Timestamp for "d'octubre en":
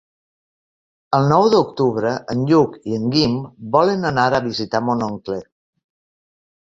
1.55-2.41